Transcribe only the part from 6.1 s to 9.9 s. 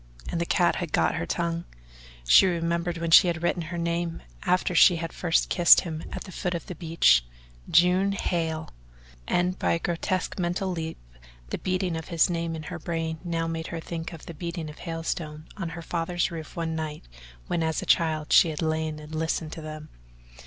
at the foot of the beech "June HAIL," and by a